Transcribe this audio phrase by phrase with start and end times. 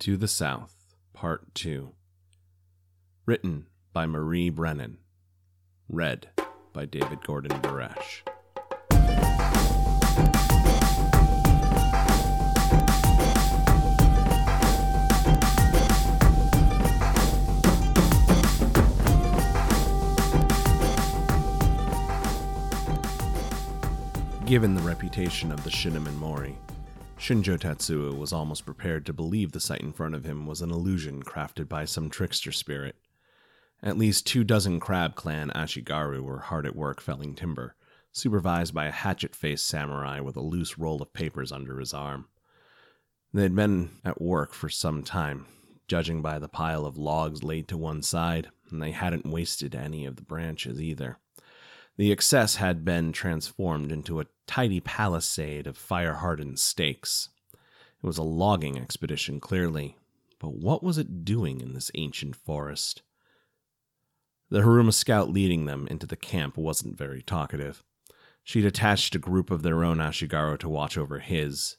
[0.00, 1.92] To the South, Part 2.
[3.26, 4.96] Written by Marie Brennan.
[5.90, 6.30] Read
[6.72, 8.22] by David Gordon Barash.
[24.46, 26.56] Given the reputation of the Shinomen Mori,
[27.20, 30.70] Shinjo Tatsuo was almost prepared to believe the sight in front of him was an
[30.70, 32.96] illusion crafted by some trickster spirit.
[33.82, 37.74] At least two dozen Crab Clan Ashigaru were hard at work felling timber,
[38.10, 42.26] supervised by a hatchet faced samurai with a loose roll of papers under his arm.
[43.34, 45.44] They had been at work for some time,
[45.88, 50.06] judging by the pile of logs laid to one side, and they hadn't wasted any
[50.06, 51.18] of the branches either.
[51.98, 57.28] The excess had been transformed into a tidy palisade of fire hardened stakes.
[57.52, 59.96] It was a logging expedition, clearly,
[60.40, 63.02] but what was it doing in this ancient forest?
[64.48, 67.84] The Hiruma scout leading them into the camp wasn't very talkative.
[68.42, 71.76] She'd attached a group of their own Ashigaru to watch over his,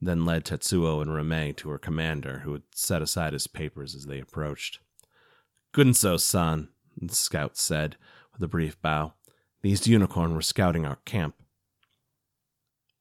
[0.00, 4.06] then led Tetsuo and Rame to her commander, who had set aside his papers as
[4.06, 4.78] they approached.
[5.74, 7.96] Gunso san, the scout said,
[8.32, 9.14] with a brief bow.
[9.62, 11.41] These unicorn were scouting our camp.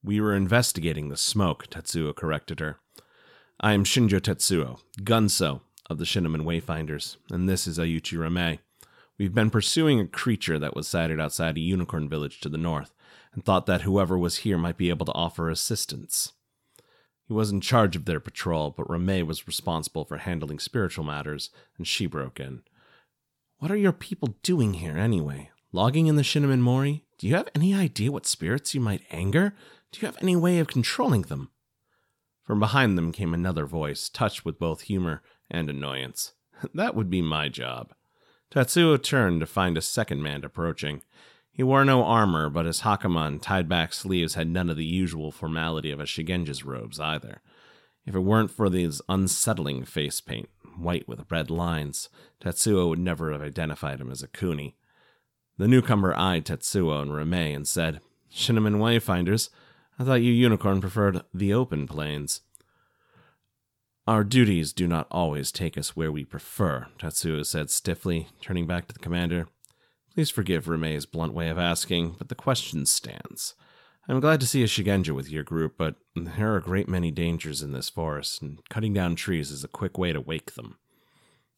[0.03, 2.79] We were investigating the smoke, Tetsuo corrected her.
[3.59, 8.57] I am Shinjo Tetsuo, Gunso of the Shinomen Wayfinders, and this is Iuchi Rame.
[9.19, 12.95] We've been pursuing a creature that was sighted outside a unicorn village to the north,
[13.33, 16.33] and thought that whoever was here might be able to offer assistance.
[17.27, 21.51] He was in charge of their patrol, but Rame was responsible for handling spiritual matters,
[21.77, 22.63] and she broke in.
[23.59, 25.51] What are your people doing here, anyway?
[25.71, 27.05] Logging in the Shinomen Mori?
[27.19, 29.53] Do you have any idea what spirits you might anger?
[29.91, 31.49] Do you have any way of controlling them?
[32.43, 36.33] From behind them came another voice, touched with both humor and annoyance.
[36.75, 37.93] That would be my job.
[38.51, 41.01] Tatsuo turned to find a second man approaching.
[41.51, 44.85] He wore no armor, but his hakama and tied back sleeves had none of the
[44.85, 47.41] usual formality of a Shugenja's robes either.
[48.05, 52.09] If it weren't for these unsettling face paint, white with red lines,
[52.39, 54.75] Tatsuo would never have identified him as a kuni.
[55.57, 58.01] The newcomer eyed Tetsuo and Rame and said,
[58.33, 59.49] Shinomen Wayfinders,
[60.01, 62.41] I thought you unicorn preferred the open plains.
[64.07, 68.87] Our duties do not always take us where we prefer, Tetsuo said stiffly, turning back
[68.87, 69.47] to the commander.
[70.11, 73.53] Please forgive Rame's blunt way of asking, but the question stands.
[74.09, 77.11] I'm glad to see a Shugenja with your group, but there are a great many
[77.11, 80.79] dangers in this forest, and cutting down trees is a quick way to wake them.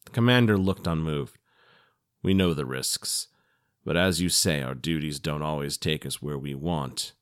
[0.04, 1.38] The commander looked unmoved.
[2.22, 3.28] We know the risks.
[3.86, 7.14] But as you say, our duties don't always take us where we want.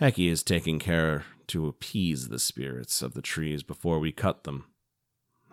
[0.00, 4.66] Heki is taking care to appease the spirits of the trees before we cut them.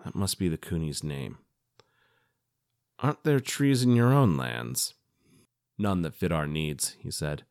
[0.04, 1.38] That must be the Kuni's name.
[3.00, 4.94] Aren't there trees in your own lands?
[5.76, 7.42] None that fit our needs, he said.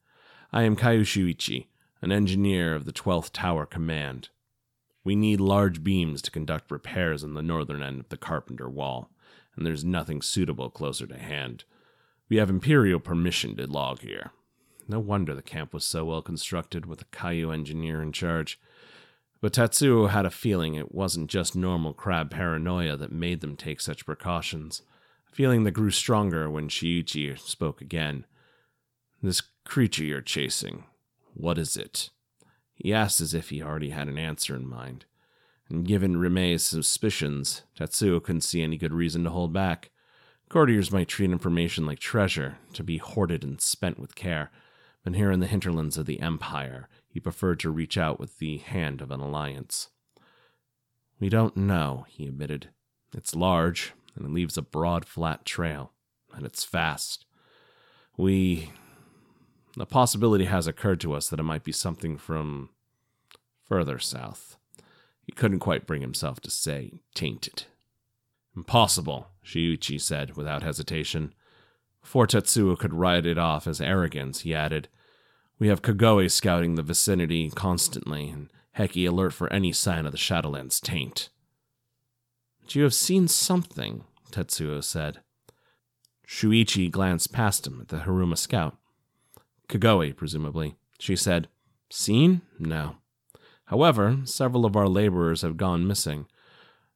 [0.54, 1.68] I am Kaiu Shuichi,
[2.02, 4.30] an engineer of the 12th Tower Command.
[5.04, 9.12] We need large beams to conduct repairs on the northern end of the Carpenter Wall,
[9.58, 11.66] and there's nothing suitable closer to hand.
[12.30, 14.32] We have Imperial permission to log here.
[14.88, 18.59] No wonder the camp was so well constructed with a Kaiu engineer in charge.
[19.41, 23.81] But Tatsuo had a feeling it wasn't just normal crab paranoia that made them take
[23.81, 24.81] such precautions.
[25.31, 28.25] A feeling that grew stronger when Shuichi spoke again.
[29.22, 30.85] This creature you're chasing,
[31.34, 32.12] what is it?
[32.75, 35.06] He asked as if he already had an answer in mind.
[35.69, 39.90] And given Rime's suspicions, Tatsuo couldn't see any good reason to hold back.
[40.47, 44.52] Courtiers might treat information like treasure, to be hoarded and spent with care,
[45.06, 48.58] but here in the hinterlands of the Empire, he preferred to reach out with the
[48.58, 49.90] hand of an alliance.
[51.20, 52.70] We don't know, he admitted.
[53.16, 55.94] It's large, and it leaves a broad, flat trail,
[56.34, 57.26] and it's fast.
[58.18, 58.72] We.
[59.78, 62.70] The possibility has occurred to us that it might be something from
[63.66, 64.58] further south.
[65.22, 67.66] He couldn't quite bring himself to say tainted.
[68.56, 71.34] Impossible, Shuichi said without hesitation.
[72.02, 74.88] Before Tetsuo could write it off as arrogance, he added,
[75.57, 80.17] We have Kagoe scouting the vicinity constantly, and Heki alert for any sign of the
[80.17, 81.29] Shadowlands taint.
[82.61, 85.22] But you have seen something, Tetsuo said.
[86.28, 88.78] Shuichi glanced past him at the Hiruma scout.
[89.69, 90.75] Kagoe, presumably.
[90.99, 91.47] She said,
[91.90, 92.41] Seen?
[92.59, 92.97] No.
[93.66, 96.25] However, several of our laborers have gone missing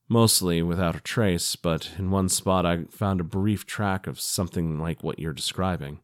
[0.09, 4.79] mostly without a trace, but in one spot I found a brief track of something
[4.79, 5.99] like what you're describing.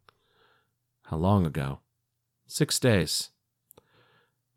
[1.03, 1.79] How long ago?
[2.47, 3.29] Six days.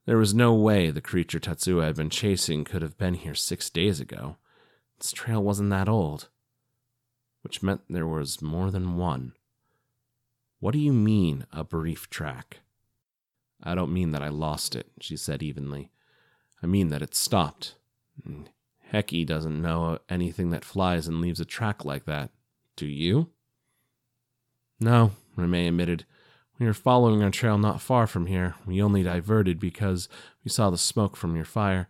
[0.05, 3.69] There was no way the creature Tatsuo had been chasing could have been here six
[3.69, 4.37] days ago.
[4.99, 6.29] This trail wasn't that old,
[7.43, 9.35] which meant there was more than one.
[10.61, 12.61] What do you mean, a brief track?
[13.63, 15.91] I don't mean that I lost it, she said evenly.
[16.63, 17.75] I mean that it stopped.
[18.27, 18.47] Mm,
[18.93, 22.31] Heki doesn't know anything that flies and leaves a track like that.
[22.77, 23.31] Do you?
[24.81, 26.05] No, Remay admitted.
[26.59, 28.57] We were following our trail not far from here.
[28.67, 30.09] We only diverted because
[30.45, 31.89] we saw the smoke from your fire.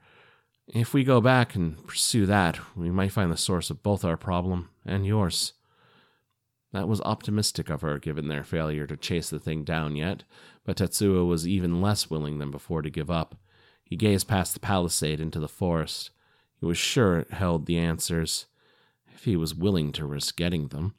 [0.67, 4.19] If we go back and pursue that, we might find the source of both our
[4.19, 5.55] problem and yours.
[6.73, 10.25] That was optimistic of her, given their failure to chase the thing down yet,
[10.65, 13.37] but Tetsuo was even less willing than before to give up.
[13.83, 16.11] He gazed past the palisade into the forest.
[16.61, 18.45] He was sure it held the answers,
[19.15, 20.95] if he was willing to risk getting them.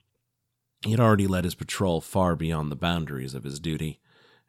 [0.82, 4.00] He had already led his patrol far beyond the boundaries of his duty.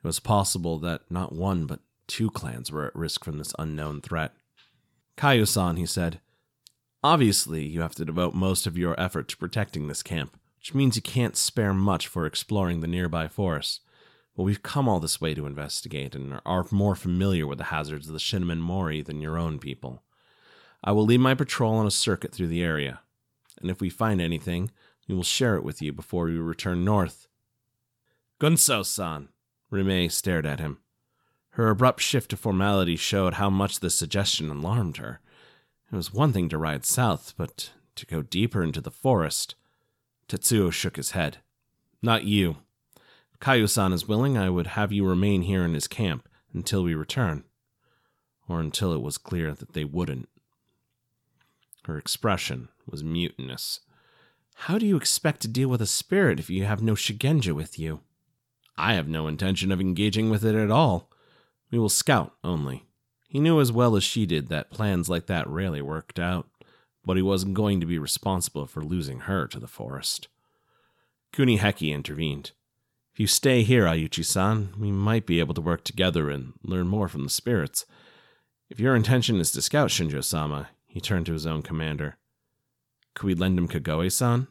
[0.02, 4.00] It was possible that not one but two clans were at risk from this unknown
[4.00, 4.32] threat.
[5.16, 6.20] Kaiu-san, he said,
[7.02, 10.96] obviously you have to devote most of your effort to protecting this camp, which means
[10.96, 13.80] you can't spare much for exploring the nearby forest.
[14.36, 18.06] But we've come all this way to investigate and are more familiar with the hazards
[18.06, 20.02] of the Shinomen Mori than your own people.
[20.82, 23.00] I will lead my patrol on a circuit through the area,
[23.60, 24.70] and if we find anything,
[25.10, 27.26] we will share it with you before we return north.
[28.40, 29.28] Gunso san!
[29.72, 30.78] Remay stared at him.
[31.50, 35.20] Her abrupt shift to formality showed how much this suggestion alarmed her.
[35.92, 39.56] It was one thing to ride south, but to go deeper into the forest.
[40.28, 41.38] Tetsuo shook his head.
[42.00, 42.58] Not you.
[43.32, 46.94] If Kaiu-san is willing, I would have you remain here in his camp until we
[46.94, 47.42] return.
[48.48, 50.28] Or until it was clear that they wouldn't.
[51.86, 53.80] Her expression was mutinous.
[54.54, 57.78] How do you expect to deal with a spirit if you have no Shugenja with
[57.78, 58.00] you?
[58.76, 61.10] I have no intention of engaging with it at all.
[61.70, 62.86] We will scout only.
[63.28, 66.48] He knew as well as she did that plans like that rarely worked out,
[67.04, 70.28] but he wasn't going to be responsible for losing her to the forest.
[71.32, 72.52] Kuniheki intervened.
[73.12, 76.88] If you stay here, Iuchi san, we might be able to work together and learn
[76.88, 77.86] more from the spirits.
[78.68, 82.16] If your intention is to scout Shinjo sama, he turned to his own commander.
[83.14, 84.48] Could we lend him Kagoe san?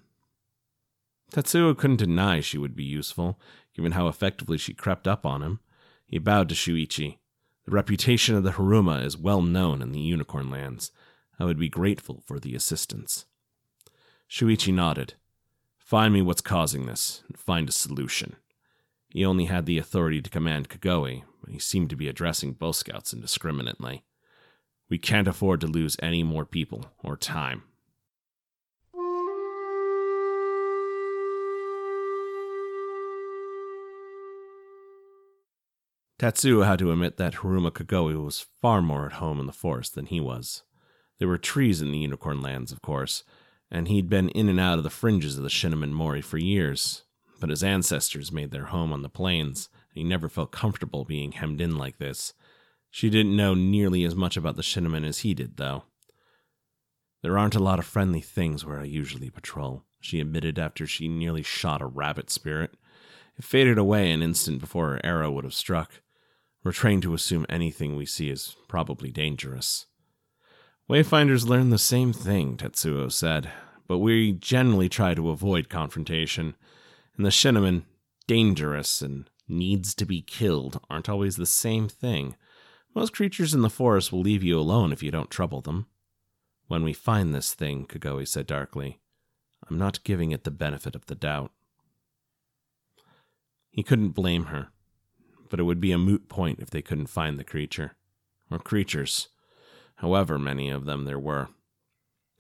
[1.32, 3.40] Tatsuo couldn't deny she would be useful,
[3.76, 5.60] given how effectively she crept up on him.
[6.06, 7.18] He bowed to Shuichi.
[7.66, 10.92] The reputation of the Hiruma is well known in the Unicorn Lands.
[11.40, 13.26] I would be grateful for the assistance.
[14.30, 15.14] Shuichi nodded.
[15.78, 18.36] Find me what's causing this, and find a solution.
[19.10, 22.76] He only had the authority to command Kagoe, but he seemed to be addressing both
[22.76, 24.04] scouts indiscriminately.
[24.90, 27.64] We can't afford to lose any more people or time.
[36.20, 39.96] Tetsuo had to admit that Hiruma Kagoe was far more at home in the forest
[39.96, 40.64] than he was.
[41.18, 43.24] There were trees in the Unicorn Lands, of course,
[43.72, 47.04] and he'd been in and out of the fringes of the Shinomen Mori for years,
[47.40, 51.32] but his ancestors made their home on the plains, and he never felt comfortable being
[51.32, 52.34] hemmed in like this.
[52.92, 55.84] She didn't know nearly as much about the Shinomen as he did, though.
[57.22, 61.08] There aren't a lot of friendly things where I usually patrol, she admitted after she
[61.08, 62.76] nearly shot a rabbit spirit.
[63.38, 66.02] It faded away an instant before her arrow would have struck.
[66.64, 69.86] We're trained to assume anything we see is probably dangerous.
[70.90, 73.50] Wayfinders learn the same thing, Tetsuo said,
[73.88, 76.56] but we generally try to avoid confrontation.
[77.16, 77.84] And the Shinomen,
[78.28, 82.36] dangerous and needs to be killed aren't always the same thing.
[82.94, 85.88] Most creatures in the forest will leave you alone if you don't trouble them.
[86.68, 89.00] When we find this thing, Kagoe said darkly,
[89.70, 91.52] I'm not giving it the benefit of the doubt.
[93.70, 94.70] He couldn't blame her
[95.50, 97.96] but it would be a moot point if they couldn't find the creature.
[98.52, 99.30] Or creatures,
[99.98, 101.50] however many of them there were.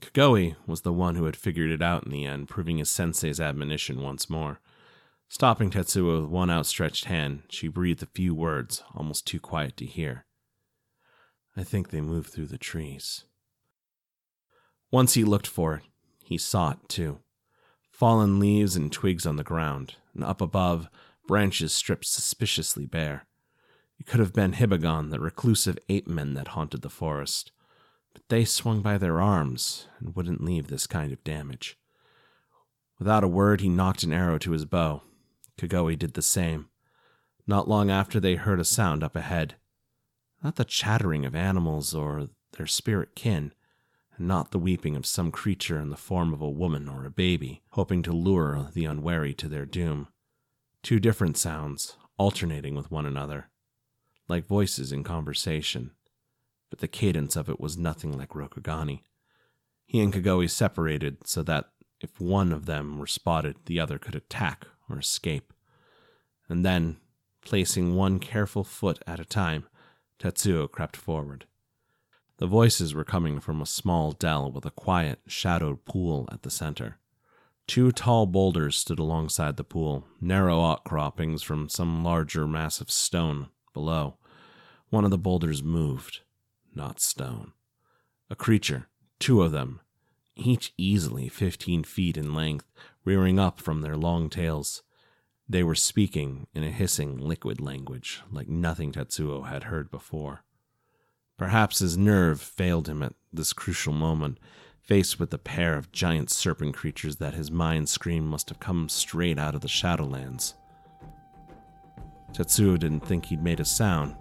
[0.01, 3.39] Kagoe was the one who had figured it out in the end, proving his sensei's
[3.39, 4.59] admonition once more.
[5.27, 9.85] Stopping Tetsuo with one outstretched hand, she breathed a few words, almost too quiet to
[9.85, 10.25] hear.
[11.55, 13.25] I think they moved through the trees.
[14.91, 15.83] Once he looked for it,
[16.23, 17.19] he saw it too.
[17.91, 20.89] Fallen leaves and twigs on the ground, and up above,
[21.29, 23.27] branches stripped suspiciously bare.
[24.00, 27.51] It could have been Hibagon, the reclusive ape men that haunted the forest.
[28.13, 31.77] But they swung by their arms and wouldn't leave this kind of damage.
[32.98, 35.03] Without a word, he nocked an arrow to his bow.
[35.55, 36.69] Kagoe did the same.
[37.45, 39.53] Not long after, they heard a sound up ahead.
[40.43, 43.53] Not the chattering of animals or their spirit kin,
[44.17, 47.12] and not the weeping of some creature in the form of a woman or a
[47.12, 50.07] baby, hoping to lure the unwary to their doom.
[50.81, 53.50] Two different sounds, alternating with one another,
[54.27, 55.91] like voices in conversation,
[56.69, 59.01] but the cadence of it was nothing like Rokugani.
[59.86, 61.65] He and Kagoe separated so that
[62.00, 65.51] if one of them were spotted, the other could attack or escape.
[66.48, 66.98] And then,
[67.43, 69.65] placing one careful foot at a time,
[70.19, 71.45] Tetsuo crept forward.
[72.38, 76.50] The voices were coming from a small dell with a quiet, shadowed pool at the
[76.50, 76.99] center.
[77.69, 83.49] Two tall boulders stood alongside the pool, narrow outcroppings from some larger mass of stone
[83.75, 84.17] below.
[84.89, 86.21] One of the boulders moved,
[86.73, 87.51] not stone.
[88.27, 88.88] A creature,
[89.19, 89.81] two of them,
[90.35, 92.65] each easily fifteen feet in length,
[93.05, 94.81] rearing up from their long tails.
[95.47, 100.43] They were speaking in a hissing liquid language like nothing Tetsuo had heard before.
[101.38, 104.39] Perhaps his nerve failed him at this crucial moment,
[104.89, 108.89] faced with a pair of giant serpent creatures that his mind screamed must have come
[108.89, 110.55] straight out of the Shadowlands.
[112.34, 114.15] Tetsuo didn't think he'd made a sound,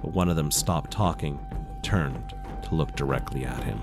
[0.00, 1.38] but one of them stopped talking,
[1.82, 3.78] turned to look directly at him.